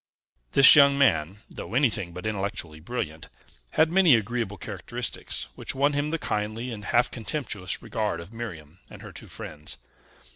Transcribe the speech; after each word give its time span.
This 0.53 0.75
young 0.75 0.97
man, 0.97 1.37
though 1.47 1.75
anything 1.75 2.11
but 2.11 2.25
intellectually 2.25 2.79
brilliant, 2.79 3.29
had 3.73 3.91
many 3.93 4.15
agreeable 4.15 4.57
characteristics 4.57 5.49
which 5.53 5.75
won 5.75 5.93
him 5.93 6.09
the 6.09 6.17
kindly 6.17 6.71
and 6.71 6.85
half 6.85 7.11
contemptuous 7.11 7.83
regard 7.83 8.19
of 8.19 8.33
Miriam 8.33 8.79
and 8.89 9.03
her 9.03 9.11
two 9.11 9.27
friends. 9.27 9.77